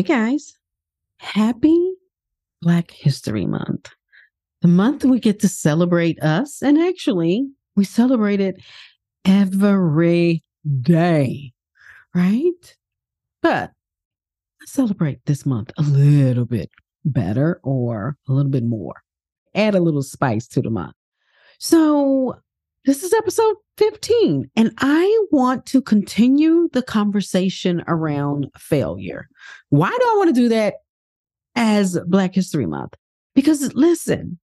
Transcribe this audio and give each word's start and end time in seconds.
Hey 0.00 0.06
guys, 0.06 0.56
happy 1.18 1.92
Black 2.62 2.90
History 2.90 3.44
Month. 3.44 3.90
The 4.62 4.68
month 4.68 5.04
we 5.04 5.20
get 5.20 5.40
to 5.40 5.48
celebrate 5.48 6.18
us, 6.22 6.62
and 6.62 6.78
actually, 6.78 7.46
we 7.76 7.84
celebrate 7.84 8.40
it 8.40 8.62
every 9.26 10.42
day, 10.80 11.52
right? 12.14 12.76
But 13.42 13.72
let's 14.58 14.72
celebrate 14.72 15.26
this 15.26 15.44
month 15.44 15.70
a 15.76 15.82
little 15.82 16.46
bit 16.46 16.70
better 17.04 17.60
or 17.62 18.16
a 18.26 18.32
little 18.32 18.50
bit 18.50 18.64
more. 18.64 19.02
Add 19.54 19.74
a 19.74 19.80
little 19.80 20.02
spice 20.02 20.48
to 20.48 20.62
the 20.62 20.70
month. 20.70 20.94
So, 21.58 22.36
this 22.86 23.02
is 23.02 23.12
episode 23.12 23.56
15, 23.76 24.50
and 24.56 24.72
I 24.78 25.26
want 25.30 25.66
to 25.66 25.82
continue 25.82 26.68
the 26.72 26.82
conversation 26.82 27.82
around 27.86 28.48
failure. 28.56 29.28
Why 29.68 29.90
do 29.90 30.06
I 30.06 30.14
want 30.16 30.34
to 30.34 30.40
do 30.40 30.48
that 30.48 30.74
as 31.54 31.98
Black 32.06 32.34
History 32.34 32.66
Month? 32.66 32.94
Because 33.34 33.74
listen, 33.74 34.38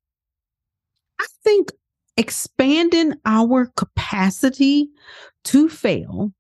I 1.20 1.26
think 1.44 1.72
expanding 2.16 3.14
our 3.26 3.72
capacity 3.76 4.89
to 5.45 5.67
fail 5.67 6.31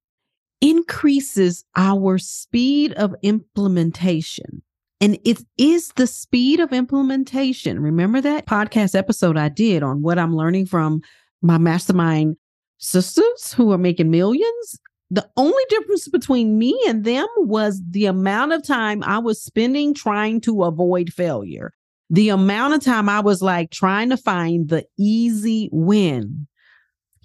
increases 0.61 1.63
our 1.75 2.17
speed 2.17 2.93
of 2.93 3.15
implementation. 3.23 4.61
And 4.99 5.19
it 5.23 5.43
is 5.57 5.91
the 5.95 6.07
speed 6.07 6.59
of 6.59 6.73
implementation. 6.73 7.79
Remember 7.79 8.19
that 8.21 8.47
podcast 8.47 8.95
episode 8.95 9.37
I 9.37 9.49
did 9.49 9.83
on 9.83 10.01
what 10.01 10.17
I'm 10.17 10.35
learning 10.35 10.65
from 10.65 11.01
my 11.41 11.57
mastermind 11.57 12.37
sisters 12.77 13.53
who 13.53 13.71
are 13.71 13.77
making 13.77 14.11
millions. 14.11 14.79
The 15.09 15.27
only 15.37 15.63
difference 15.69 16.07
between 16.09 16.57
me 16.57 16.77
and 16.87 17.05
them 17.05 17.27
was 17.37 17.81
the 17.89 18.05
amount 18.05 18.51
of 18.51 18.63
time 18.63 19.03
I 19.03 19.19
was 19.19 19.41
spending 19.41 19.93
trying 19.93 20.41
to 20.41 20.63
avoid 20.63 21.13
failure. 21.13 21.73
The 22.09 22.29
amount 22.29 22.73
of 22.73 22.83
time 22.83 23.07
I 23.09 23.21
was 23.21 23.41
like 23.41 23.71
trying 23.71 24.09
to 24.09 24.17
find 24.17 24.67
the 24.67 24.85
easy 24.97 25.69
win, 25.71 26.47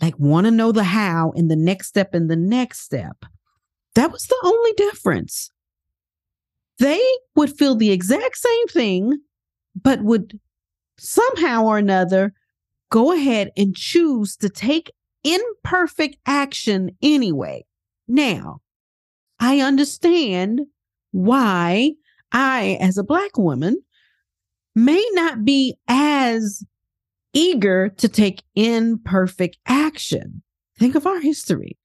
like 0.01 0.19
want 0.19 0.47
to 0.47 0.51
know 0.51 0.73
the 0.73 0.85
how 0.85 1.33
and 1.37 1.51
the 1.51 1.57
next 1.57 1.89
step 1.89 2.15
and 2.15 2.31
the 2.31 2.37
next 2.37 2.81
step. 2.81 3.25
That 3.95 4.13
was 4.13 4.27
the 4.27 4.41
only 4.45 4.73
difference. 4.73 5.51
They 6.79 7.03
would 7.37 7.57
feel 7.57 7.75
the 7.75 7.91
exact 7.93 8.37
same 8.37 8.67
thing, 8.69 9.19
but 9.81 10.03
would 10.03 10.39
somehow 10.99 11.65
or 11.65 11.79
another 11.79 12.33
go 12.93 13.11
ahead 13.11 13.51
and 13.57 13.75
choose 13.75 14.37
to 14.37 14.51
take 14.51 14.93
imperfect 15.25 16.19
action 16.27 16.91
anyway. 17.01 17.65
Now, 18.07 18.61
I 19.41 19.61
understand 19.61 20.61
why 21.11 21.93
I, 22.33 22.77
as 22.81 22.99
a 22.99 23.03
Black 23.03 23.39
woman, 23.39 23.83
may 24.75 25.03
not 25.13 25.43
be 25.43 25.75
as 25.89 26.63
eager 27.33 27.89
to 27.97 28.09
take 28.11 28.43
imperfect 28.55 29.57
action. 29.67 30.43
Think 30.79 30.95
of 30.95 31.07
our 31.07 31.21
history. 31.21 31.79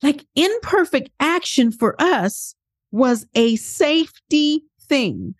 Like 0.00 0.24
imperfect 0.36 1.10
action 1.18 1.72
for 1.72 2.00
us 2.00 2.54
was 2.92 3.26
a 3.34 3.56
safety 3.56 4.62
thing. 4.82 5.34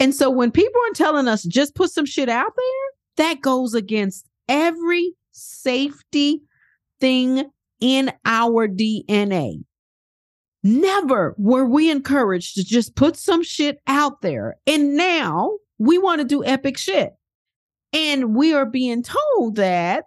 And 0.00 0.12
so 0.12 0.30
when 0.30 0.50
people 0.50 0.80
are 0.90 0.94
telling 0.94 1.28
us 1.28 1.44
just 1.44 1.76
put 1.76 1.92
some 1.92 2.06
shit 2.06 2.28
out 2.28 2.52
there, 2.56 2.92
that 3.16 3.40
goes 3.40 3.74
against 3.74 4.28
every 4.48 5.14
safety 5.30 6.42
thing 7.00 7.50
in 7.80 8.12
our 8.24 8.68
DNA. 8.68 9.64
Never 10.62 11.34
were 11.36 11.64
we 11.64 11.90
encouraged 11.90 12.54
to 12.54 12.64
just 12.64 12.94
put 12.94 13.16
some 13.16 13.42
shit 13.42 13.80
out 13.86 14.22
there. 14.22 14.56
And 14.66 14.96
now 14.96 15.58
we 15.78 15.98
want 15.98 16.20
to 16.20 16.24
do 16.24 16.44
epic 16.44 16.78
shit. 16.78 17.14
And 17.92 18.36
we 18.36 18.54
are 18.54 18.64
being 18.64 19.02
told 19.02 19.56
that, 19.56 20.04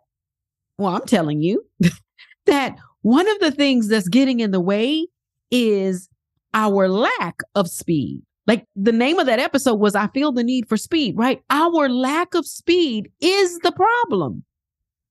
well, 0.77 0.95
I'm 0.95 1.05
telling 1.05 1.41
you 1.41 1.65
that 2.45 2.77
one 3.01 3.27
of 3.27 3.39
the 3.39 3.51
things 3.51 3.89
that's 3.89 4.07
getting 4.07 4.39
in 4.39 4.51
the 4.51 4.61
way 4.61 5.07
is 5.51 6.09
our 6.53 6.87
lack 6.87 7.41
of 7.53 7.69
speed. 7.69 8.21
Like 8.47 8.65
the 8.75 8.91
name 8.91 9.19
of 9.19 9.25
that 9.25 9.39
episode 9.39 9.75
was 9.75 9.95
I 9.95 10.07
Feel 10.07 10.31
the 10.31 10.43
Need 10.43 10.69
for 10.69 10.77
Speed, 10.77 11.17
right? 11.17 11.41
Our 11.49 11.89
lack 11.89 12.35
of 12.35 12.45
speed 12.45 13.11
is 13.19 13.57
the 13.59 13.71
problem. 13.71 14.43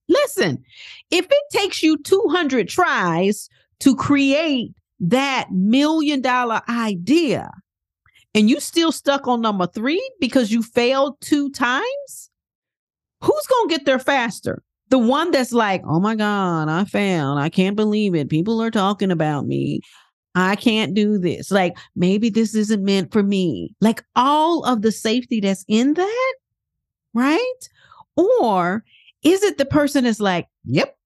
Listen, 0.08 0.62
if 1.10 1.26
it 1.26 1.44
takes 1.50 1.82
you 1.82 1.98
200 1.98 2.68
tries 2.68 3.48
to 3.80 3.96
create 3.96 4.72
that 5.00 5.48
million 5.50 6.20
dollar 6.20 6.60
idea 6.68 7.50
and 8.34 8.48
you 8.50 8.60
still 8.60 8.92
stuck 8.92 9.26
on 9.26 9.40
number 9.40 9.66
three 9.66 10.02
because 10.20 10.50
you 10.50 10.62
failed 10.62 11.16
two 11.20 11.50
times, 11.50 12.30
who's 13.20 13.46
going 13.46 13.68
to 13.68 13.74
get 13.76 13.86
there 13.86 13.98
faster? 13.98 14.62
The 14.90 14.98
one 14.98 15.30
that's 15.30 15.52
like, 15.52 15.82
oh 15.88 15.98
my 15.98 16.14
God, 16.14 16.68
I 16.68 16.84
failed. 16.84 17.38
I 17.38 17.48
can't 17.48 17.74
believe 17.74 18.14
it. 18.14 18.28
People 18.28 18.62
are 18.62 18.70
talking 18.70 19.10
about 19.10 19.46
me. 19.46 19.80
I 20.34 20.56
can't 20.56 20.94
do 20.94 21.18
this. 21.18 21.50
Like, 21.50 21.76
maybe 21.94 22.28
this 22.28 22.54
isn't 22.54 22.84
meant 22.84 23.12
for 23.12 23.22
me. 23.22 23.74
Like, 23.80 24.04
all 24.16 24.64
of 24.64 24.82
the 24.82 24.92
safety 24.92 25.40
that's 25.40 25.64
in 25.68 25.94
that, 25.94 26.34
right? 27.12 27.68
Or 28.16 28.84
is 29.22 29.42
it 29.42 29.58
the 29.58 29.64
person 29.64 30.04
is 30.06 30.20
like, 30.20 30.48
yep, 30.64 30.96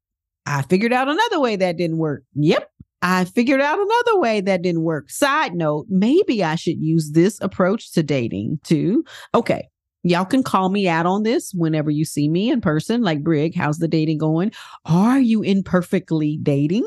I 0.47 0.62
figured 0.62 0.93
out 0.93 1.09
another 1.09 1.41
way 1.41 1.56
that 1.56 1.77
didn't 1.77 1.99
work. 1.99 2.25
Yep, 2.34 2.71
I 3.03 3.25
figured 3.27 3.61
out 3.61 3.78
another 3.78 4.19
way 4.19 4.41
that 4.41 4.62
didn't 4.62 4.83
work. 4.83 5.11
Side 5.11 5.55
note, 5.55 5.87
maybe 5.88 6.43
I 6.43 6.55
should 6.55 6.78
use 6.81 7.12
this 7.12 7.38
approach 7.41 7.93
to 7.93 8.03
dating 8.03 8.61
too. 8.65 9.05
Okay. 9.34 9.69
Y'all 10.04 10.25
can 10.25 10.42
call 10.42 10.69
me 10.69 10.88
out 10.88 11.06
on 11.06 11.25
this 11.25 11.53
whenever 11.53 11.91
you 11.91 12.04
see 12.04 12.28
me 12.28 12.50
in 12.50 12.60
person. 12.60 13.03
Like, 13.03 13.22
Brig, 13.22 13.54
how's 13.54 13.78
the 13.78 13.88
dating 13.88 14.19
going? 14.19 14.53
Are 14.84 15.19
you 15.19 15.42
imperfectly 15.42 16.38
dating? 16.42 16.86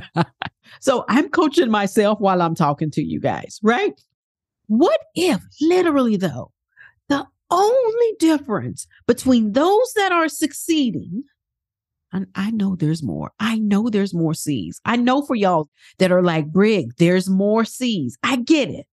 so 0.80 1.04
I'm 1.08 1.28
coaching 1.30 1.70
myself 1.70 2.20
while 2.20 2.40
I'm 2.40 2.54
talking 2.54 2.90
to 2.92 3.02
you 3.02 3.20
guys, 3.20 3.58
right? 3.62 4.00
What 4.68 5.00
if, 5.14 5.42
literally, 5.60 6.16
though, 6.16 6.52
the 7.08 7.26
only 7.50 8.14
difference 8.18 8.86
between 9.06 9.52
those 9.52 9.92
that 9.94 10.12
are 10.12 10.28
succeeding 10.28 11.24
and 12.12 12.26
I 12.34 12.50
know 12.50 12.76
there's 12.76 13.02
more. 13.02 13.32
I 13.40 13.58
know 13.58 13.88
there's 13.88 14.12
more 14.12 14.34
C's. 14.34 14.80
I 14.84 14.96
know 14.96 15.22
for 15.22 15.34
y'all 15.34 15.70
that 15.98 16.12
are 16.12 16.22
like, 16.22 16.46
Brig, 16.52 16.94
there's 16.98 17.28
more 17.28 17.64
C's. 17.64 18.18
I 18.22 18.36
get 18.36 18.68
it. 18.68 18.86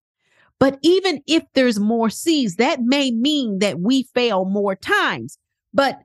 But 0.59 0.77
even 0.81 1.21
if 1.25 1.43
there's 1.53 1.79
more 1.79 2.09
C's, 2.09 2.57
that 2.57 2.81
may 2.81 3.11
mean 3.11 3.59
that 3.59 3.79
we 3.79 4.03
fail 4.13 4.45
more 4.45 4.75
times. 4.75 5.37
But 5.73 5.99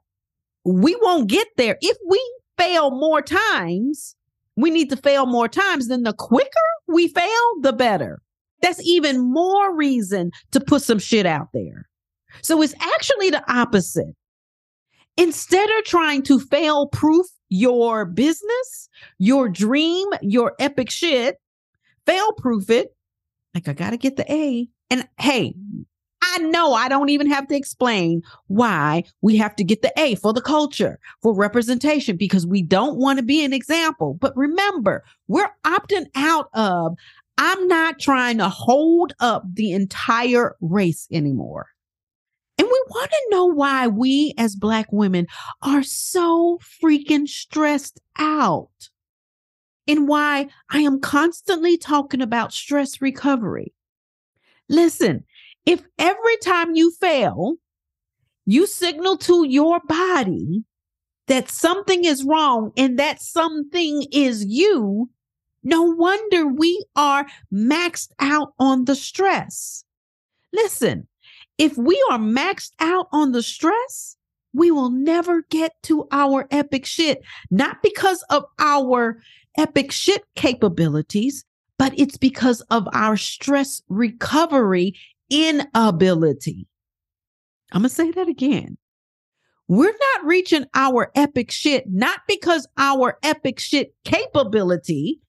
we 0.64 0.96
won't 1.02 1.28
get 1.28 1.48
there. 1.56 1.76
If 1.80 1.96
we 2.08 2.36
fail 2.56 2.90
more 2.92 3.20
times, 3.20 4.14
we 4.56 4.70
need 4.70 4.90
to 4.90 4.96
fail 4.96 5.26
more 5.26 5.48
times. 5.48 5.88
Then 5.88 6.04
the 6.04 6.12
quicker 6.12 6.48
we 6.86 7.08
fail, 7.08 7.60
the 7.60 7.72
better. 7.72 8.22
That's 8.62 8.80
even 8.86 9.20
more 9.20 9.76
reason 9.76 10.30
to 10.52 10.60
put 10.60 10.82
some 10.82 10.98
shit 10.98 11.26
out 11.26 11.48
there. 11.52 11.88
So 12.42 12.62
it's 12.62 12.74
actually 12.80 13.30
the 13.30 13.44
opposite. 13.52 14.14
Instead 15.16 15.68
of 15.78 15.84
trying 15.84 16.22
to 16.22 16.40
fail 16.40 16.88
proof 16.88 17.26
your 17.48 18.04
business, 18.04 18.88
your 19.18 19.48
dream, 19.48 20.06
your 20.22 20.54
epic 20.58 20.90
shit, 20.90 21.36
fail 22.06 22.32
proof 22.32 22.70
it. 22.70 22.88
Like, 23.54 23.68
I 23.68 23.72
got 23.72 23.90
to 23.90 23.96
get 23.96 24.16
the 24.16 24.30
A. 24.32 24.68
And 24.90 25.08
hey, 25.18 25.54
I 26.22 26.38
know 26.38 26.72
I 26.72 26.88
don't 26.88 27.10
even 27.10 27.30
have 27.30 27.46
to 27.48 27.56
explain 27.56 28.22
why 28.48 29.04
we 29.20 29.36
have 29.36 29.54
to 29.56 29.64
get 29.64 29.82
the 29.82 29.92
A 29.96 30.16
for 30.16 30.32
the 30.32 30.40
culture, 30.40 30.98
for 31.22 31.34
representation, 31.34 32.16
because 32.16 32.46
we 32.46 32.62
don't 32.62 32.98
want 32.98 33.18
to 33.18 33.24
be 33.24 33.44
an 33.44 33.52
example. 33.52 34.14
But 34.20 34.36
remember, 34.36 35.04
we're 35.28 35.50
opting 35.64 36.06
out 36.14 36.48
of, 36.54 36.96
I'm 37.38 37.68
not 37.68 38.00
trying 38.00 38.38
to 38.38 38.48
hold 38.48 39.12
up 39.20 39.44
the 39.52 39.72
entire 39.72 40.56
race 40.60 41.06
anymore. 41.12 41.66
And 42.56 42.66
we 42.66 42.82
want 42.88 43.10
to 43.10 43.26
know 43.30 43.46
why 43.46 43.88
we 43.88 44.34
as 44.38 44.54
Black 44.54 44.86
women 44.92 45.26
are 45.62 45.82
so 45.82 46.58
freaking 46.82 47.28
stressed 47.28 48.00
out. 48.16 48.68
And 49.86 50.08
why 50.08 50.48
I 50.70 50.80
am 50.80 51.00
constantly 51.00 51.76
talking 51.76 52.22
about 52.22 52.52
stress 52.52 53.02
recovery. 53.02 53.74
Listen, 54.68 55.24
if 55.66 55.82
every 55.98 56.36
time 56.38 56.74
you 56.74 56.90
fail, 56.92 57.56
you 58.46 58.66
signal 58.66 59.16
to 59.18 59.46
your 59.46 59.80
body 59.86 60.64
that 61.26 61.50
something 61.50 62.04
is 62.04 62.24
wrong 62.24 62.72
and 62.76 62.98
that 62.98 63.20
something 63.20 64.06
is 64.12 64.44
you, 64.44 65.10
no 65.62 65.82
wonder 65.82 66.46
we 66.46 66.84
are 66.94 67.26
maxed 67.52 68.10
out 68.20 68.52
on 68.58 68.84
the 68.84 68.94
stress. 68.94 69.84
Listen, 70.52 71.08
if 71.56 71.76
we 71.78 72.02
are 72.10 72.18
maxed 72.18 72.72
out 72.80 73.08
on 73.12 73.32
the 73.32 73.42
stress, 73.42 74.16
we 74.52 74.70
will 74.70 74.90
never 74.90 75.42
get 75.50 75.72
to 75.82 76.06
our 76.12 76.46
epic 76.50 76.84
shit, 76.86 77.22
not 77.50 77.82
because 77.82 78.22
of 78.30 78.44
our 78.58 79.20
epic 79.58 79.92
shit 79.92 80.22
capabilities, 80.36 81.44
but 81.78 81.92
it's 81.98 82.16
because 82.16 82.60
of 82.70 82.88
our 82.92 83.16
stress 83.16 83.82
recovery 83.88 84.94
inability. 85.30 86.66
I'm 87.72 87.82
going 87.82 87.88
to 87.88 87.94
say 87.94 88.10
that 88.12 88.28
again. 88.28 88.76
We're 89.66 89.94
not 90.14 90.26
reaching 90.26 90.66
our 90.74 91.10
epic 91.14 91.50
shit, 91.50 91.84
not 91.90 92.20
because 92.28 92.66
our 92.76 93.18
epic 93.22 93.58
shit 93.58 93.94
capability. 94.04 95.20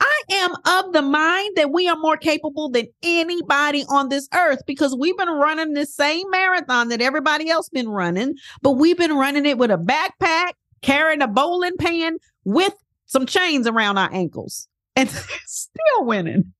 I 0.00 0.22
am 0.32 0.54
of 0.66 0.92
the 0.92 1.02
mind 1.02 1.56
that 1.56 1.70
we 1.70 1.88
are 1.88 1.96
more 1.96 2.16
capable 2.16 2.68
than 2.68 2.86
anybody 3.02 3.84
on 3.88 4.08
this 4.08 4.28
earth 4.34 4.60
because 4.66 4.96
we've 4.98 5.16
been 5.16 5.28
running 5.28 5.74
this 5.74 5.94
same 5.94 6.28
marathon 6.30 6.88
that 6.88 7.02
everybody 7.02 7.48
else 7.48 7.68
been 7.68 7.88
running, 7.88 8.34
but 8.62 8.72
we've 8.72 8.98
been 8.98 9.16
running 9.16 9.46
it 9.46 9.58
with 9.58 9.70
a 9.70 9.76
backpack, 9.76 10.52
carrying 10.82 11.22
a 11.22 11.28
bowling 11.28 11.76
pin 11.76 12.18
with 12.44 12.74
some 13.06 13.26
chains 13.26 13.66
around 13.66 13.98
our 13.98 14.12
ankles 14.12 14.68
and 14.96 15.08
still 15.46 16.04
winning. 16.04 16.52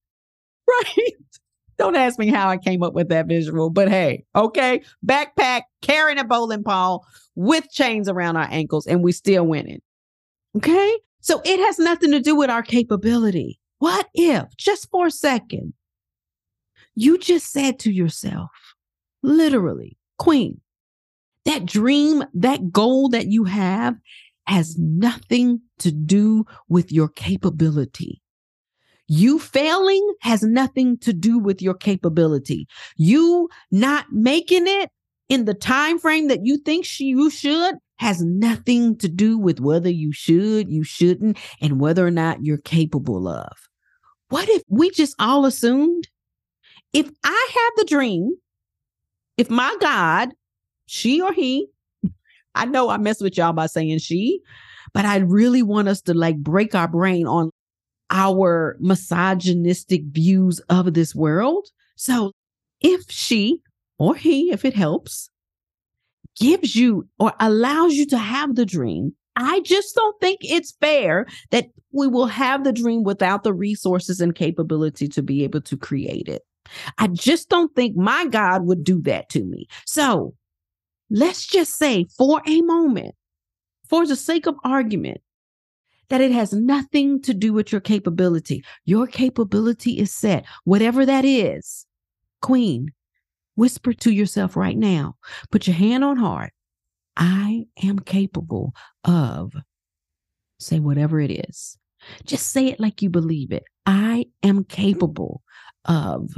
Right? 0.69 1.14
Don't 1.76 1.96
ask 1.96 2.19
me 2.19 2.29
how 2.29 2.49
I 2.49 2.56
came 2.56 2.82
up 2.82 2.94
with 2.94 3.08
that 3.08 3.26
visual, 3.26 3.69
but 3.69 3.88
hey, 3.88 4.25
okay, 4.37 4.82
backpack, 5.05 5.62
carrying 5.82 6.19
a 6.19 6.25
bowling 6.25 6.62
ball 6.62 7.05
with 7.35 7.70
chains 7.70 8.08
around 8.08 8.37
our 8.37 8.49
ankles, 8.50 8.87
and 8.87 9.02
we 9.02 9.12
still 9.12 9.44
winning. 9.44 9.82
Okay, 10.56 10.99
so 11.20 11.43
it 11.44 11.58
has 11.58 11.79
nothing 11.79 12.12
to 12.12 12.20
do 12.20 12.37
with 12.37 12.49
our 12.49 12.62
capability. 12.62 13.58
What 13.79 14.08
if, 14.14 14.44
just 14.56 14.88
for 14.90 15.08
a 15.08 15.11
second, 15.11 15.75
you 16.94 17.19
just 17.19 17.52
said 17.52 17.81
to 17.81 17.93
yourself, 17.93 18.50
literally, 19.23 19.99
Queen, 20.19 20.61
that 21.44 21.67
dream, 21.67 22.25
that 22.35 22.70
goal 22.70 23.08
that 23.08 23.26
you 23.26 23.44
have 23.44 23.97
has 24.46 24.76
nothing 24.79 25.61
to 25.79 25.91
do 25.91 26.44
with 26.69 26.93
your 26.93 27.08
capability. 27.08 28.20
You 29.06 29.38
failing 29.38 30.14
has 30.20 30.43
nothing 30.43 30.99
to 30.99 31.12
do 31.12 31.38
with 31.38 31.61
your 31.61 31.75
capability. 31.75 32.67
You 32.96 33.49
not 33.70 34.06
making 34.11 34.64
it 34.67 34.91
in 35.29 35.44
the 35.44 35.55
time 35.55 35.99
frame 35.99 36.29
that 36.29 36.44
you 36.44 36.58
think 36.58 36.85
she, 36.85 37.05
you 37.06 37.31
should 37.31 37.76
has 37.99 38.23
nothing 38.23 38.96
to 38.99 39.08
do 39.08 39.38
with 39.38 39.61
whether 39.61 39.88
you 39.91 40.12
should, 40.12 40.69
you 40.69 40.82
shouldn't, 40.82 41.38
and 41.61 41.81
whether 41.81 42.06
or 42.06 42.11
not 42.11 42.43
you're 42.43 42.58
capable 42.58 43.29
of. 43.29 43.52
What 44.31 44.49
if 44.49 44.62
we 44.69 44.90
just 44.90 45.14
all 45.19 45.47
assumed 45.47 46.08
if 46.93 47.11
I 47.25 47.49
have 47.55 47.73
the 47.76 47.85
dream, 47.85 48.32
if 49.37 49.50
my 49.50 49.76
God, 49.81 50.31
she 50.87 51.20
or 51.20 51.32
he, 51.32 51.69
I 52.55 52.67
know 52.67 52.89
I 52.89 52.97
mess 52.97 53.21
with 53.21 53.37
y'all 53.37 53.53
by 53.53 53.67
saying 53.67 53.99
she, 53.99 54.41
but 54.93 55.05
I 55.05 55.19
really 55.19 55.62
want 55.62 55.89
us 55.89 56.01
to 56.03 56.15
like 56.15 56.37
break 56.39 56.75
our 56.75 56.89
brain 56.89 57.27
on 57.27 57.51
our 58.11 58.77
misogynistic 58.81 60.03
views 60.11 60.61
of 60.69 60.95
this 60.95 61.15
world. 61.15 61.69
So 61.97 62.33
if 62.81 63.11
she 63.11 63.61
or 63.99 64.15
he, 64.15 64.51
if 64.51 64.65
it 64.65 64.75
helps, 64.75 65.31
gives 66.39 66.77
you 66.77 67.09
or 67.19 67.33
allows 67.41 67.95
you 67.95 68.06
to 68.06 68.19
have 68.19 68.55
the 68.55 68.67
dream, 68.67 69.15
I 69.37 69.61
just 69.61 69.95
don't 69.95 70.19
think 70.21 70.39
it's 70.43 70.77
fair 70.81 71.27
that 71.50 71.67
we 71.93 72.07
will 72.07 72.27
have 72.27 72.65
the 72.65 72.73
dream 72.73 73.03
without 73.03 73.43
the 73.43 73.53
resources 73.53 74.21
and 74.21 74.35
capability 74.35 75.09
to 75.09 75.23
be 75.23 75.43
able 75.45 75.61
to 75.62 75.77
create 75.77 76.29
it. 76.29 76.43
I 76.99 77.09
just 77.09 77.49
don't 77.49 77.75
think 77.75 77.97
my 77.97 78.27
God 78.27 78.65
would 78.67 78.85
do 78.85 79.00
that 79.03 79.29
to 79.31 79.45
me. 79.45 79.67
So 79.87 80.35
let's 81.14 81.46
just 81.46 81.76
say 81.76 82.05
for 82.19 82.43
a 82.46 82.61
moment, 82.62 83.14
for 83.88 84.05
the 84.06 84.16
sake 84.16 84.46
of 84.46 84.56
argument, 84.64 85.20
that 86.08 86.20
it 86.20 86.32
has 86.32 86.52
nothing 86.52 87.22
to 87.22 87.32
do 87.32 87.52
with 87.52 87.72
your 87.72 87.81
capability. 87.81 88.64
Your 88.84 89.06
capability 89.06 89.99
is 89.99 90.12
set, 90.12 90.44
whatever 90.64 91.06
that 91.06 91.25
is. 91.25 91.87
Queen, 92.43 92.93
whisper 93.55 93.94
to 93.94 94.11
yourself 94.12 94.56
right 94.56 94.76
now, 94.76 95.16
put 95.50 95.66
your 95.66 95.76
hand 95.76 96.05
on 96.05 96.16
heart. 96.16 96.52
I 97.16 97.66
am 97.82 98.00
capable 98.00 98.75
of, 99.05 99.55
say 100.58 100.81
whatever 100.81 101.20
it 101.20 101.31
is. 101.49 101.78
Just 102.26 102.50
say 102.50 102.66
it 102.66 102.81
like 102.81 103.00
you 103.00 103.08
believe 103.08 103.52
it. 103.52 103.64
I 103.87 104.26
am 104.43 104.64
capable 104.64 105.43
of 105.84 106.34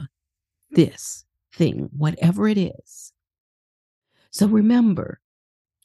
this 0.71 1.25
thing, 1.55 1.89
whatever 1.97 2.47
it 2.47 2.59
is. 2.59 3.13
So 4.37 4.47
remember, 4.47 5.19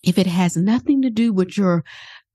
if 0.03 0.18
it 0.18 0.27
has 0.27 0.57
nothing 0.57 1.01
to 1.03 1.09
do 1.09 1.31
with 1.31 1.57
your 1.57 1.86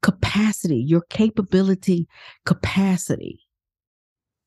capacity, 0.00 0.78
your 0.78 1.02
capability 1.10 2.08
capacity, 2.46 3.40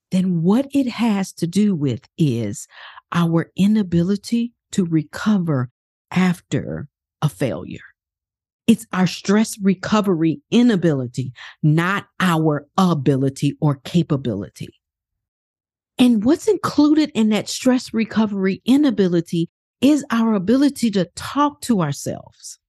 then 0.10 0.42
what 0.42 0.66
it 0.72 0.88
has 0.88 1.32
to 1.34 1.46
do 1.46 1.76
with 1.76 2.10
is 2.18 2.68
our 3.12 3.52
inability 3.56 4.54
to 4.72 4.84
recover 4.84 5.70
after 6.10 6.88
a 7.22 7.30
failure. 7.30 7.80
It's 8.66 8.88
our 8.92 9.06
stress 9.06 9.56
recovery 9.62 10.42
inability, 10.50 11.34
not 11.62 12.08
our 12.20 12.66
ability 12.80 13.58
or 13.62 13.76
capability. 13.84 14.70
And 16.00 16.24
what's 16.24 16.48
included 16.48 17.12
in 17.14 17.30
that 17.30 17.48
stress 17.48 17.94
recovery 17.94 18.64
inability 18.66 19.52
is 19.82 20.06
our 20.12 20.34
ability 20.34 20.92
to 20.92 21.06
talk 21.16 21.62
to 21.62 21.82
ourselves 21.82 22.60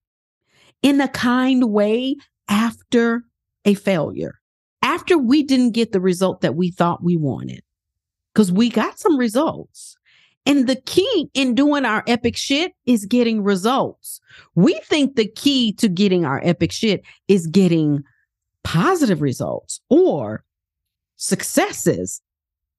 in 0.82 1.00
a 1.00 1.08
kind 1.08 1.70
way 1.70 2.16
after 2.48 3.24
a 3.64 3.74
failure, 3.74 4.40
after 4.82 5.18
we 5.18 5.42
didn't 5.42 5.72
get 5.72 5.92
the 5.92 6.00
result 6.00 6.40
that 6.40 6.54
we 6.54 6.70
thought 6.70 7.02
we 7.02 7.16
wanted, 7.16 7.62
because 8.32 8.50
we 8.50 8.68
got 8.68 8.98
some 8.98 9.18
results. 9.18 9.96
And 10.46 10.66
the 10.66 10.80
key 10.86 11.28
in 11.34 11.54
doing 11.54 11.84
our 11.84 12.02
epic 12.06 12.36
shit 12.36 12.72
is 12.86 13.04
getting 13.04 13.42
results. 13.42 14.20
We 14.54 14.80
think 14.84 15.16
the 15.16 15.28
key 15.28 15.74
to 15.74 15.88
getting 15.88 16.24
our 16.24 16.40
epic 16.42 16.72
shit 16.72 17.02
is 17.28 17.46
getting 17.46 18.02
positive 18.64 19.20
results 19.20 19.80
or 19.90 20.44
successes, 21.16 22.22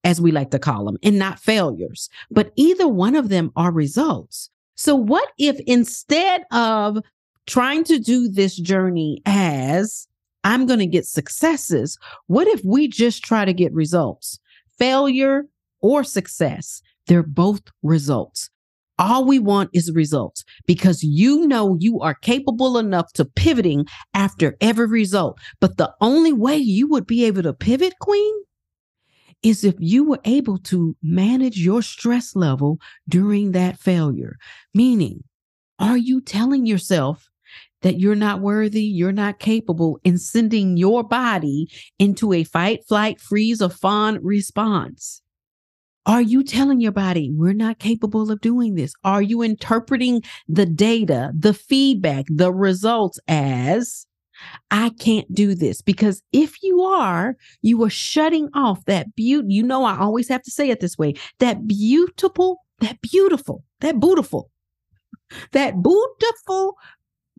as 0.03 0.19
we 0.19 0.31
like 0.31 0.51
to 0.51 0.59
call 0.59 0.85
them, 0.85 0.97
and 1.03 1.19
not 1.19 1.39
failures. 1.39 2.09
But 2.29 2.51
either 2.55 2.87
one 2.87 3.15
of 3.15 3.29
them 3.29 3.51
are 3.55 3.71
results. 3.71 4.49
So, 4.75 4.95
what 4.95 5.29
if 5.37 5.59
instead 5.67 6.43
of 6.51 6.99
trying 7.45 7.83
to 7.83 7.99
do 7.99 8.29
this 8.29 8.55
journey 8.55 9.21
as 9.25 10.07
I'm 10.43 10.65
going 10.65 10.79
to 10.79 10.87
get 10.87 11.05
successes. 11.05 11.97
What 12.27 12.47
if 12.47 12.63
we 12.63 12.87
just 12.87 13.23
try 13.23 13.45
to 13.45 13.53
get 13.53 13.73
results? 13.73 14.39
Failure 14.77 15.45
or 15.81 16.03
success, 16.03 16.81
they're 17.07 17.23
both 17.23 17.61
results. 17.83 18.49
All 18.97 19.25
we 19.25 19.39
want 19.39 19.71
is 19.73 19.91
results 19.91 20.43
because 20.67 21.03
you 21.03 21.47
know 21.47 21.75
you 21.79 21.99
are 22.01 22.13
capable 22.13 22.77
enough 22.77 23.11
to 23.13 23.25
pivoting 23.25 23.85
after 24.13 24.57
every 24.61 24.85
result. 24.85 25.39
But 25.59 25.77
the 25.77 25.91
only 26.01 26.33
way 26.33 26.57
you 26.57 26.87
would 26.87 27.07
be 27.07 27.25
able 27.25 27.43
to 27.43 27.53
pivot, 27.53 27.97
Queen, 27.99 28.33
is 29.43 29.63
if 29.63 29.75
you 29.79 30.03
were 30.03 30.19
able 30.25 30.57
to 30.57 30.95
manage 31.01 31.57
your 31.57 31.81
stress 31.81 32.35
level 32.35 32.79
during 33.07 33.51
that 33.51 33.79
failure. 33.79 34.37
Meaning, 34.73 35.23
are 35.79 35.97
you 35.97 36.21
telling 36.21 36.65
yourself 36.65 37.29
that 37.81 37.99
you're 37.99 38.15
not 38.15 38.41
worthy, 38.41 38.83
you're 38.83 39.11
not 39.11 39.39
capable 39.39 39.99
in 40.03 40.17
sending 40.17 40.77
your 40.77 41.03
body 41.03 41.67
into 41.97 42.33
a 42.33 42.43
fight, 42.43 42.85
flight, 42.87 43.19
freeze, 43.19 43.61
or 43.61 43.69
fawn 43.69 44.23
response? 44.23 45.21
Are 46.05 46.21
you 46.21 46.43
telling 46.43 46.81
your 46.81 46.91
body 46.91 47.31
we're 47.33 47.53
not 47.53 47.79
capable 47.79 48.31
of 48.31 48.41
doing 48.41 48.75
this? 48.75 48.93
Are 49.03 49.21
you 49.21 49.41
interpreting 49.41 50.23
the 50.47 50.65
data, 50.65 51.31
the 51.37 51.53
feedback, 51.53 52.25
the 52.27 52.51
results 52.51 53.19
as 53.27 54.07
I 54.69 54.89
can't 54.99 55.31
do 55.33 55.55
this? 55.55 55.81
Because 55.81 56.21
if 56.31 56.61
you 56.63 56.81
are, 56.81 57.35
you 57.61 57.83
are 57.83 57.89
shutting 57.89 58.49
off 58.53 58.85
that 58.85 59.15
beauty. 59.15 59.53
You 59.53 59.63
know, 59.63 59.83
I 59.83 59.97
always 59.97 60.27
have 60.29 60.43
to 60.43 60.51
say 60.51 60.69
it 60.69 60.79
this 60.79 60.97
way 60.97 61.15
that 61.39 61.67
beautiful, 61.67 62.59
that 62.79 62.99
beautiful, 63.01 63.63
that 63.81 63.99
beautiful, 63.99 64.49
that 65.51 65.81
beautiful 65.81 66.77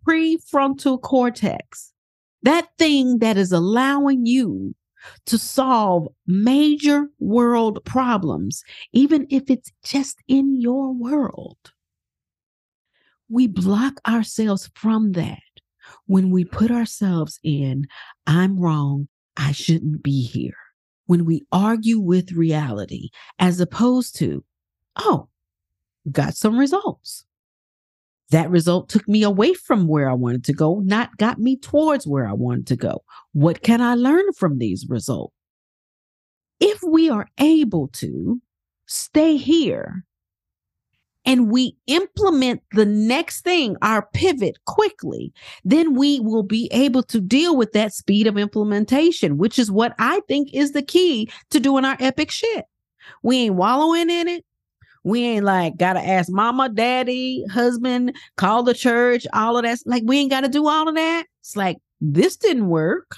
prefrontal 0.07 1.01
cortex, 1.01 1.93
that 2.43 2.69
thing 2.79 3.19
that 3.19 3.37
is 3.37 3.53
allowing 3.53 4.27
you 4.27 4.75
to 5.27 5.39
solve 5.39 6.09
major 6.27 7.09
world 7.19 7.85
problems, 7.85 8.63
even 8.93 9.27
if 9.31 9.45
it's 9.49 9.73
just 9.85 10.19
in 10.29 10.61
your 10.61 10.93
world. 10.93 11.73
We 13.29 13.47
block 13.47 14.01
ourselves 14.07 14.71
from 14.75 15.13
that 15.13 15.39
when 16.07 16.31
we 16.31 16.45
put 16.45 16.71
ourselves 16.71 17.39
in, 17.43 17.87
I'm 18.27 18.59
wrong, 18.59 19.09
I 19.37 19.53
shouldn't 19.53 20.03
be 20.03 20.23
here. 20.23 20.57
When 21.07 21.25
we 21.25 21.43
argue 21.51 22.01
with 22.01 22.33
reality, 22.33 23.11
as 23.39 23.61
opposed 23.61 24.17
to, 24.17 24.45
oh, 24.97 25.29
got 26.11 26.35
some 26.35 26.59
results. 26.59 27.25
That 28.31 28.51
result 28.51 28.89
took 28.89 29.07
me 29.07 29.23
away 29.23 29.53
from 29.53 29.87
where 29.87 30.09
I 30.09 30.15
wanted 30.15 30.45
to 30.45 30.55
go, 30.55 30.81
not 30.81 31.19
got 31.19 31.39
me 31.39 31.57
towards 31.57 32.07
where 32.07 32.27
I 32.27 32.33
wanted 32.33 32.67
to 32.69 32.77
go. 32.77 33.05
What 33.33 33.63
can 33.63 33.83
I 33.83 33.95
learn 33.95 34.33
from 34.33 34.59
these 34.59 34.87
results? 34.89 35.35
If 36.59 36.83
we 36.83 37.11
are 37.11 37.29
able 37.39 37.89
to 37.89 38.41
stay 38.87 39.37
here 39.37 40.05
and 41.25 41.51
we 41.51 41.77
implement 41.87 42.63
the 42.73 42.87
next 42.87 43.43
thing, 43.43 43.77
our 43.83 44.09
pivot 44.13 44.59
quickly, 44.67 45.33
then 45.65 45.95
we 45.95 46.21
will 46.21 46.43
be 46.43 46.69
able 46.73 47.03
to 47.05 47.21
deal 47.21 47.57
with 47.57 47.73
that 47.73 47.95
speed 47.95 48.27
of 48.27 48.37
implementation, 48.37 49.39
which 49.39 49.59
is 49.59 49.71
what 49.71 49.95
I 49.99 50.21
think 50.29 50.53
is 50.53 50.73
the 50.73 50.83
key 50.83 51.31
to 51.51 51.61
doing 51.61 51.85
our 51.85 51.97
epic 52.01 52.31
shit. 52.31 52.65
We 53.23 53.39
ain't 53.39 53.55
wallowing 53.55 54.11
in 54.11 54.29
it. 54.29 54.45
We 55.05 55.25
ain't 55.25 55.45
like 55.45 55.77
gotta 55.77 56.01
ask 56.01 56.31
mama, 56.31 56.69
daddy, 56.69 57.45
husband, 57.47 58.15
call 58.37 58.63
the 58.63 58.75
church, 58.75 59.27
all 59.33 59.57
of 59.57 59.65
that. 59.65 59.79
Like 59.85 60.05
we 60.07 60.19
ain't 60.19 60.31
gotta 60.31 60.49
do 60.49 60.69
all 60.69 60.89
of 60.89 60.95
that. 60.95 61.27
It's 61.41 61.57
like 61.57 61.79
this 62.01 62.37
didn't 62.37 62.69
work. 62.69 63.17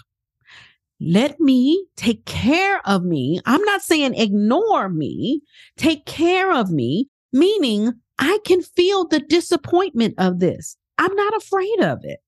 Let 1.01 1.39
me 1.41 1.85
take 1.97 2.25
care 2.25 2.81
of 2.87 3.05
me. 3.05 3.41
I'm 3.45 3.63
not 3.63 3.83
saying 3.83 4.15
ignore 4.15 4.89
me. 4.89 5.43
Take 5.77 6.07
care 6.07 6.53
of 6.53 6.71
me, 6.71 7.09
meaning 7.35 7.93
I 8.19 8.39
can 8.47 8.63
feel 8.63 9.07
the 9.07 9.21
disappointment 9.21 10.15
of 10.19 10.39
this. 10.39 10.77
I'm 10.97 11.15
not 11.15 11.37
afraid 11.37 11.81
of 11.81 11.99
it. 12.05 12.21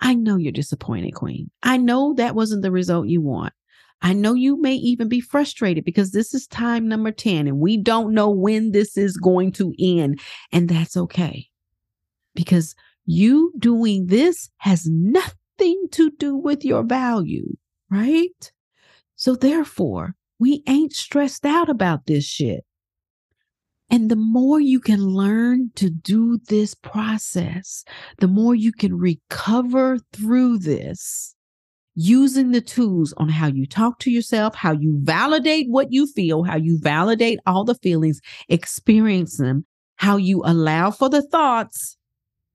I 0.00 0.14
know 0.14 0.36
you're 0.36 0.52
disappointed, 0.52 1.14
Queen. 1.14 1.50
I 1.62 1.78
know 1.78 2.14
that 2.14 2.36
wasn't 2.36 2.62
the 2.62 2.70
result 2.70 3.08
you 3.08 3.20
want. 3.20 3.52
I 4.00 4.12
know 4.12 4.34
you 4.34 4.60
may 4.60 4.74
even 4.74 5.08
be 5.08 5.20
frustrated 5.20 5.84
because 5.84 6.12
this 6.12 6.32
is 6.34 6.46
time 6.46 6.86
number 6.86 7.10
10 7.10 7.48
and 7.48 7.58
we 7.58 7.76
don't 7.76 8.14
know 8.14 8.30
when 8.30 8.70
this 8.70 8.96
is 8.96 9.16
going 9.16 9.50
to 9.52 9.74
end. 9.78 10.20
And 10.52 10.68
that's 10.68 10.96
okay 10.96 11.48
because 12.34 12.76
you 13.06 13.52
doing 13.58 14.06
this 14.06 14.50
has 14.58 14.86
nothing 14.86 15.88
to 15.92 16.12
do 16.12 16.36
with 16.36 16.64
your 16.64 16.84
value, 16.84 17.56
right? 17.90 18.52
So 19.16 19.34
therefore, 19.34 20.14
we 20.38 20.62
ain't 20.68 20.92
stressed 20.92 21.44
out 21.44 21.68
about 21.68 22.06
this 22.06 22.24
shit. 22.24 22.64
And 23.90 24.10
the 24.10 24.16
more 24.16 24.60
you 24.60 24.80
can 24.80 25.00
learn 25.06 25.70
to 25.76 25.88
do 25.88 26.38
this 26.48 26.74
process, 26.74 27.84
the 28.18 28.28
more 28.28 28.54
you 28.54 28.72
can 28.72 28.98
recover 28.98 29.98
through 30.12 30.58
this 30.58 31.34
using 31.94 32.52
the 32.52 32.60
tools 32.60 33.12
on 33.16 33.28
how 33.28 33.46
you 33.48 33.66
talk 33.66 33.98
to 33.98 34.10
yourself, 34.10 34.54
how 34.54 34.72
you 34.72 35.00
validate 35.02 35.66
what 35.68 35.90
you 35.90 36.06
feel, 36.06 36.44
how 36.44 36.56
you 36.56 36.78
validate 36.80 37.40
all 37.46 37.64
the 37.64 37.74
feelings, 37.76 38.20
experience 38.48 39.38
them, 39.38 39.64
how 39.96 40.16
you 40.16 40.42
allow 40.44 40.90
for 40.90 41.08
the 41.08 41.22
thoughts. 41.22 41.96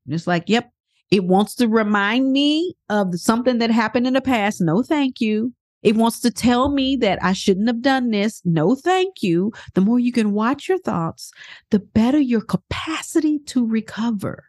Just 0.08 0.28
like, 0.28 0.44
yep, 0.48 0.72
it 1.12 1.26
wants 1.26 1.56
to 1.56 1.68
remind 1.68 2.32
me 2.32 2.74
of 2.90 3.20
something 3.20 3.58
that 3.58 3.70
happened 3.70 4.08
in 4.08 4.14
the 4.14 4.22
past. 4.22 4.62
No, 4.62 4.82
thank 4.82 5.20
you. 5.20 5.54
It 5.84 5.96
wants 5.96 6.20
to 6.22 6.32
tell 6.32 6.70
me 6.70 6.96
that 6.98 7.22
I 7.22 7.34
shouldn't 7.34 7.68
have 7.68 7.82
done 7.82 8.12
this. 8.12 8.42
No, 8.46 8.76
thank 8.76 9.22
you. 9.22 9.52
The 9.74 9.82
more 9.82 10.00
you 10.00 10.12
can 10.12 10.32
watch 10.32 10.68
your 10.68 10.80
thoughts, 10.80 11.32
the 11.70 11.80
better 11.80 12.20
your 12.20 12.42
capacity 12.42 13.40
to 13.48 13.66
recover 13.66 14.46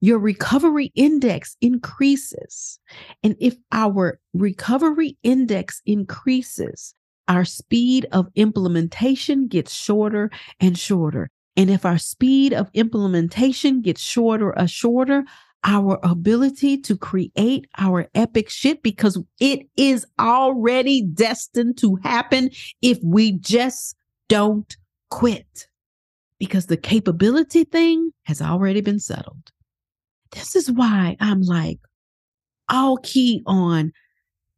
your 0.00 0.18
recovery 0.18 0.92
index 0.94 1.56
increases. 1.60 2.78
And 3.22 3.36
if 3.40 3.56
our 3.72 4.20
recovery 4.32 5.16
index 5.22 5.82
increases, 5.86 6.94
our 7.26 7.44
speed 7.44 8.06
of 8.12 8.28
implementation 8.34 9.48
gets 9.48 9.74
shorter 9.74 10.30
and 10.60 10.78
shorter. 10.78 11.30
And 11.56 11.70
if 11.70 11.84
our 11.84 11.98
speed 11.98 12.54
of 12.54 12.70
implementation 12.72 13.82
gets 13.82 14.00
shorter 14.00 14.50
and 14.50 14.70
shorter, 14.70 15.24
our 15.64 15.98
ability 16.02 16.78
to 16.78 16.96
create 16.96 17.66
our 17.78 18.08
epic 18.14 18.48
shit 18.48 18.82
because 18.82 19.22
it 19.40 19.66
is 19.76 20.06
already 20.18 21.02
destined 21.02 21.76
to 21.78 21.96
happen 22.02 22.50
if 22.80 22.98
we 23.02 23.32
just 23.32 23.96
don't 24.28 24.76
quit. 25.10 25.68
Because 26.38 26.66
the 26.66 26.76
capability 26.76 27.64
thing 27.64 28.12
has 28.24 28.40
already 28.40 28.80
been 28.80 29.00
settled. 29.00 29.50
This 30.32 30.54
is 30.54 30.70
why 30.70 31.16
I'm 31.18 31.42
like 31.42 31.80
all 32.68 32.98
key 32.98 33.42
on 33.46 33.92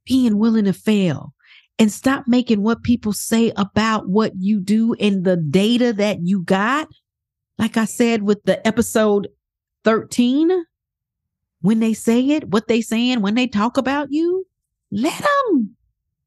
being 0.05 0.39
willing 0.39 0.65
to 0.67 0.73
fail 0.73 1.33
and 1.79 1.91
stop 1.91 2.25
making 2.27 2.63
what 2.63 2.83
people 2.83 3.13
say 3.13 3.53
about 3.57 4.09
what 4.09 4.33
you 4.37 4.61
do 4.61 4.95
and 5.01 5.25
the 5.25 5.37
data 5.37 5.95
that 5.95 6.19
you 6.23 6.43
got. 6.43 6.89
Like 7.59 7.79
I 7.79 7.87
said 7.87 8.23
with 8.23 8.43
the 8.45 8.67
episode 8.67 9.29
13, 9.85 10.65
when 11.63 11.81
they 11.81 11.93
say 11.93 12.21
it, 12.31 12.49
what 12.49 12.69
they 12.69 12.81
saying, 12.81 13.21
when 13.21 13.35
they 13.35 13.47
talk 13.47 13.77
about 13.77 14.11
you, 14.11 14.47
let 14.91 15.19
them 15.19 15.77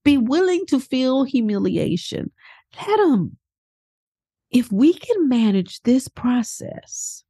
be 0.04 0.18
willing 0.18 0.66
to 0.68 0.80
feel 0.80 1.24
humiliation. 1.24 2.32
Let 2.76 2.98
them. 2.98 3.38
If 4.52 4.72
we 4.72 4.94
can 4.94 5.28
manage 5.28 5.82
this 5.82 6.08
process, 6.08 7.24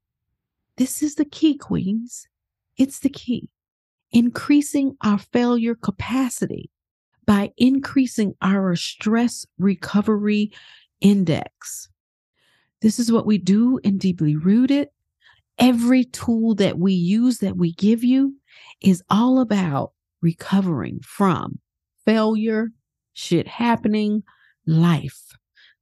this 0.77 1.01
is 1.01 1.15
the 1.15 1.25
key, 1.25 1.57
Queens. 1.57 2.27
It's 2.77 2.99
the 2.99 3.09
key. 3.09 3.49
Increasing 4.11 4.97
our 5.01 5.17
failure 5.17 5.75
capacity 5.75 6.69
by 7.25 7.51
increasing 7.57 8.33
our 8.41 8.75
stress 8.75 9.45
recovery 9.57 10.51
index. 10.99 11.89
This 12.81 12.99
is 12.99 13.11
what 13.11 13.25
we 13.25 13.37
do 13.37 13.79
in 13.83 13.97
Deeply 13.97 14.35
Rooted. 14.35 14.89
Every 15.59 16.03
tool 16.05 16.55
that 16.55 16.77
we 16.77 16.93
use 16.93 17.39
that 17.39 17.57
we 17.57 17.73
give 17.73 18.03
you 18.03 18.35
is 18.81 19.03
all 19.09 19.39
about 19.39 19.91
recovering 20.21 20.99
from 21.03 21.59
failure, 22.05 22.69
shit 23.13 23.47
happening, 23.47 24.23
life. 24.65 25.21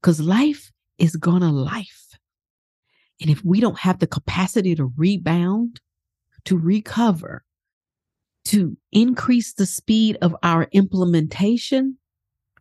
Because 0.02 0.20
life 0.20 0.72
is 0.98 1.16
gonna 1.16 1.52
life. 1.52 2.10
And 3.22 3.30
if 3.30 3.46
we 3.46 3.60
don't 3.60 3.80
have 3.80 4.00
the 4.00 4.08
capacity 4.08 4.76
to 4.76 4.92
rebound, 4.98 5.80
to 6.46 6.58
recover, 6.58 7.44
to 8.46 8.76
increase 8.92 9.54
the 9.54 9.68
speed 9.68 10.18
of 10.22 10.36
our 10.42 10.68
implementation, 10.72 11.98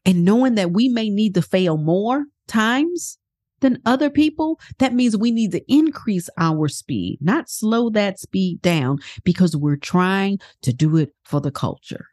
and 0.05 0.25
knowing 0.25 0.55
that 0.55 0.73
we 0.73 0.89
may 0.89 1.09
need 1.09 1.35
to 1.35 1.43
fail 1.43 1.77
more 1.77 2.25
times 2.47 3.19
than 3.61 3.81
other 3.87 4.11
people, 4.11 4.61
that 4.79 4.95
means 4.95 5.17
we 5.17 5.31
need 5.31 5.53
to 5.53 5.73
increase 5.73 6.29
our 6.39 6.69
speed, 6.69 7.19
not 7.21 7.49
slow 7.49 7.91
that 7.91 8.19
speed 8.19 8.61
down 8.63 8.99
because 9.25 9.57
we're 9.57 9.77
trying 9.77 10.39
to 10.63 10.73
do 10.73 10.97
it 10.97 11.15
for 11.25 11.41
the 11.41 11.51
culture. 11.51 12.07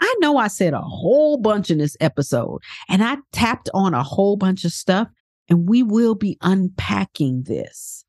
I 0.00 0.14
know 0.20 0.36
I 0.36 0.48
said 0.48 0.74
a 0.74 0.80
whole 0.80 1.38
bunch 1.38 1.70
in 1.70 1.78
this 1.78 1.96
episode 2.00 2.60
and 2.88 3.02
I 3.02 3.16
tapped 3.32 3.68
on 3.74 3.94
a 3.94 4.02
whole 4.02 4.36
bunch 4.36 4.64
of 4.64 4.72
stuff 4.72 5.08
and 5.48 5.68
we 5.68 5.82
will 5.82 6.14
be 6.14 6.38
unpacking 6.42 7.44
this. 7.44 8.04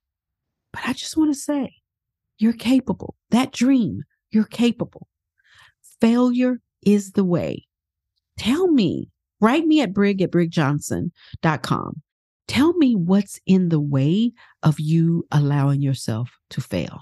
But 0.71 0.83
I 0.85 0.93
just 0.93 1.17
want 1.17 1.33
to 1.33 1.39
say, 1.39 1.73
you're 2.37 2.53
capable. 2.53 3.15
That 3.31 3.51
dream, 3.51 4.03
you're 4.31 4.43
capable. 4.45 5.07
Failure 5.99 6.61
is 6.83 7.13
the 7.13 7.23
way. 7.23 7.65
Tell 8.37 8.67
me, 8.67 9.09
write 9.41 9.65
me 9.65 9.81
at 9.81 9.93
brig 9.93 10.21
at 10.21 10.31
brigjohnson.com. 10.31 12.01
Tell 12.49 12.73
me 12.73 12.95
what's 12.95 13.39
in 13.45 13.69
the 13.69 13.79
way 13.79 14.33
of 14.63 14.79
you 14.79 15.27
allowing 15.31 15.83
yourself 15.83 16.31
to 16.49 16.61
fail. 16.61 16.99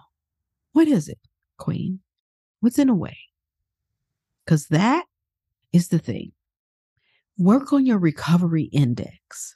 What 0.74 0.90
is 0.90 1.08
it, 1.08 1.20
Queen? 1.58 2.02
What's 2.60 2.78
in 2.78 2.88
the 2.88 2.94
way? 2.94 3.18
Because 4.46 4.68
that 4.68 5.06
is 5.72 5.88
the 5.88 6.00
thing. 6.00 6.34
Work 7.38 7.72
on 7.72 7.86
your 7.86 7.98
recovery 7.98 8.64
index. 8.74 9.56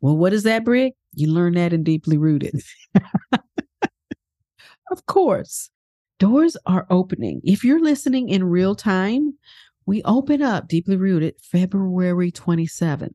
Well, 0.00 0.16
what 0.16 0.32
is 0.32 0.42
that, 0.42 0.64
Brig? 0.64 0.94
You 1.14 1.28
learn 1.30 1.54
that 1.54 1.72
in 1.72 1.84
Deeply 1.84 2.18
Rooted. 2.18 2.60
of 4.90 5.06
course, 5.06 5.70
doors 6.18 6.56
are 6.66 6.88
opening. 6.90 7.40
If 7.44 7.62
you're 7.62 7.80
listening 7.80 8.28
in 8.28 8.42
real 8.42 8.74
time, 8.74 9.38
we 9.86 10.02
open 10.02 10.42
up 10.42 10.66
Deeply 10.66 10.96
Rooted 10.96 11.36
February 11.40 12.32
27th. 12.32 13.14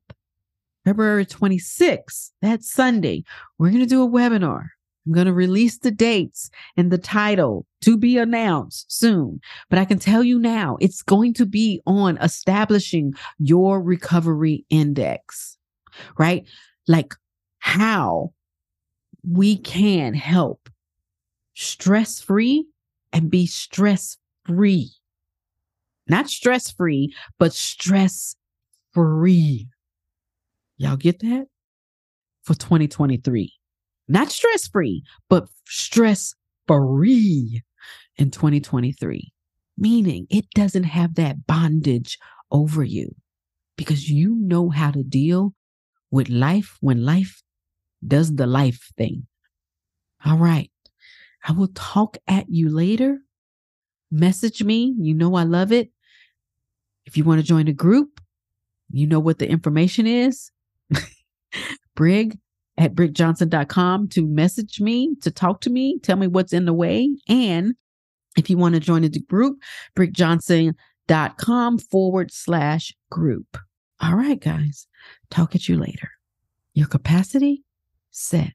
February 0.86 1.26
26th, 1.26 2.32
that 2.42 2.64
Sunday, 2.64 3.24
we're 3.58 3.70
going 3.70 3.82
to 3.82 3.86
do 3.86 4.04
a 4.04 4.10
webinar. 4.10 4.70
I'm 5.06 5.14
going 5.14 5.28
to 5.28 5.34
release 5.34 5.78
the 5.78 5.92
dates 5.92 6.52
and 6.78 6.92
the 6.92 6.98
title 6.98 7.66
to 7.82 7.98
be 7.98 8.18
announced 8.18 8.92
soon. 8.92 9.40
But 9.70 9.80
I 9.80 9.86
can 9.86 9.98
tell 9.98 10.24
you 10.24 10.38
now, 10.38 10.78
it's 10.80 11.02
going 11.02 11.34
to 11.36 11.46
be 11.46 11.82
on 11.86 12.18
establishing 12.18 13.14
your 13.40 13.82
recovery 13.82 14.66
index, 14.70 15.58
right? 16.18 16.46
Like 16.88 17.16
how 17.60 18.34
we 19.28 19.58
can 19.58 20.14
help 20.14 20.70
stress 21.56 22.22
free 22.22 22.68
and 23.12 23.30
be 23.30 23.46
stress 23.48 24.18
free. 24.46 24.92
Not 26.08 26.30
stress 26.30 26.72
free, 26.72 27.14
but 27.38 27.54
stress 27.54 28.36
free. 28.94 29.68
Y'all 30.80 30.96
get 30.96 31.20
that? 31.20 31.48
For 32.44 32.56
2023. 32.56 33.54
Not 34.08 34.32
stress 34.32 34.68
free, 34.68 35.04
but 35.30 35.48
stress 35.66 36.34
free 36.68 37.62
in 38.18 38.32
2023. 38.32 39.32
Meaning 39.78 40.26
it 40.30 40.50
doesn't 40.56 40.86
have 40.86 41.16
that 41.16 41.46
bondage 41.46 42.18
over 42.50 42.84
you 42.84 43.14
because 43.76 44.10
you 44.10 44.36
know 44.36 44.70
how 44.70 44.90
to 44.92 45.04
deal 45.04 45.54
with 46.12 46.30
life 46.30 46.78
when 46.80 47.06
life 47.06 47.44
does 48.06 48.36
the 48.36 48.48
life 48.48 48.92
thing. 48.98 49.28
All 50.26 50.38
right. 50.38 50.72
I 51.46 51.52
will 51.52 51.70
talk 51.76 52.18
at 52.28 52.46
you 52.50 52.70
later. 52.70 53.20
Message 54.12 54.64
me. 54.64 54.96
You 54.98 55.14
know 55.14 55.36
I 55.36 55.44
love 55.44 55.72
it. 55.72 55.92
If 57.06 57.18
you 57.18 57.26
want 57.26 57.42
to 57.42 57.48
join 57.48 57.68
a 57.68 57.74
group, 57.74 58.22
you 58.92 59.08
know 59.08 59.20
what 59.20 59.40
the 59.40 59.50
information 59.50 60.08
is. 60.08 60.52
Brig 61.96 62.38
at 62.78 62.96
brigjohnson.com 62.96 64.08
to 64.10 64.26
message 64.26 64.80
me, 64.80 65.16
to 65.22 65.30
talk 65.30 65.62
to 65.62 65.70
me, 65.70 66.00
tell 66.00 66.16
me 66.16 66.28
what's 66.28 66.54
in 66.54 66.66
the 66.66 66.74
way. 66.74 67.10
And 67.28 67.76
if 68.38 68.50
you 68.50 68.58
want 68.58 68.76
to 68.76 68.80
join 68.80 69.02
the 69.02 69.20
group, 69.20 69.60
brigjohnson.com 69.98 71.78
forward 71.80 72.32
slash 72.32 72.94
group. 73.12 73.58
All 74.02 74.16
right, 74.16 74.40
guys, 74.40 74.88
talk 75.30 75.56
at 75.56 75.68
you 75.68 75.78
later. 75.78 76.10
Your 76.74 76.88
capacity 76.88 77.64
set. 78.12 78.54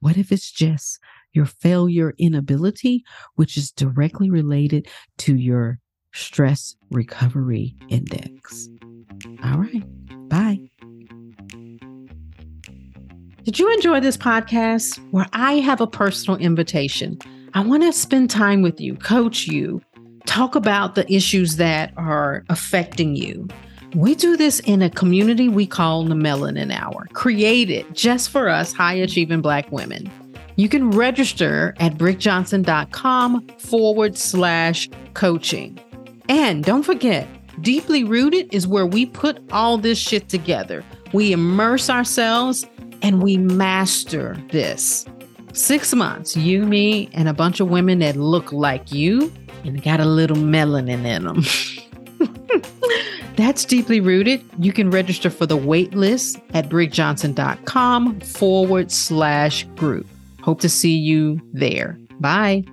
What 0.00 0.16
if 0.16 0.32
it's 0.32 0.50
just 0.50 0.98
your 1.32 1.46
failure 1.46 2.14
inability, 2.18 3.04
which 3.34 3.56
is 3.56 3.70
directly 3.72 4.30
related 4.30 4.88
to 5.18 5.36
your 5.36 5.80
stress 6.12 6.76
recovery 6.90 7.76
index? 7.88 8.68
All 9.42 9.58
right. 9.58 9.84
Did 13.44 13.58
you 13.58 13.70
enjoy 13.74 14.00
this 14.00 14.16
podcast 14.16 14.98
where 15.10 15.26
I 15.34 15.56
have 15.56 15.82
a 15.82 15.86
personal 15.86 16.40
invitation? 16.40 17.18
I 17.52 17.60
want 17.60 17.82
to 17.82 17.92
spend 17.92 18.30
time 18.30 18.62
with 18.62 18.80
you, 18.80 18.96
coach 18.96 19.46
you, 19.46 19.82
talk 20.24 20.54
about 20.54 20.94
the 20.94 21.12
issues 21.12 21.56
that 21.56 21.92
are 21.98 22.42
affecting 22.48 23.16
you. 23.16 23.46
We 23.94 24.14
do 24.14 24.38
this 24.38 24.60
in 24.60 24.80
a 24.80 24.88
community 24.88 25.50
we 25.50 25.66
call 25.66 26.04
the 26.04 26.14
Melanin 26.14 26.72
Hour, 26.72 27.06
created 27.12 27.84
just 27.94 28.30
for 28.30 28.48
us 28.48 28.72
high 28.72 28.94
achieving 28.94 29.42
Black 29.42 29.70
women. 29.70 30.10
You 30.56 30.70
can 30.70 30.90
register 30.90 31.74
at 31.80 31.98
brigjohnson.com 31.98 33.46
forward 33.58 34.16
slash 34.16 34.88
coaching. 35.12 35.78
And 36.30 36.64
don't 36.64 36.82
forget, 36.82 37.28
Deeply 37.60 38.04
Rooted 38.04 38.54
is 38.54 38.66
where 38.66 38.86
we 38.86 39.04
put 39.04 39.38
all 39.52 39.76
this 39.76 39.98
shit 39.98 40.30
together. 40.30 40.82
We 41.12 41.30
immerse 41.30 41.90
ourselves 41.90 42.66
and 43.02 43.22
we 43.22 43.36
master 43.36 44.36
this. 44.50 45.06
Six 45.52 45.94
months, 45.94 46.36
you, 46.36 46.66
me, 46.66 47.08
and 47.12 47.28
a 47.28 47.32
bunch 47.32 47.60
of 47.60 47.68
women 47.68 48.00
that 48.00 48.16
look 48.16 48.52
like 48.52 48.92
you 48.92 49.32
and 49.64 49.82
got 49.82 50.00
a 50.00 50.04
little 50.04 50.36
melanin 50.36 51.04
in 51.04 51.24
them. 51.24 51.42
That's 53.36 53.64
deeply 53.64 54.00
rooted. 54.00 54.44
You 54.58 54.72
can 54.72 54.90
register 54.90 55.30
for 55.30 55.46
the 55.46 55.56
wait 55.56 55.94
list 55.94 56.40
at 56.52 56.68
brigjohnson.com 56.68 58.20
forward 58.20 58.92
slash 58.92 59.64
group. 59.76 60.06
Hope 60.42 60.60
to 60.60 60.68
see 60.68 60.96
you 60.96 61.40
there. 61.52 61.98
Bye. 62.20 62.64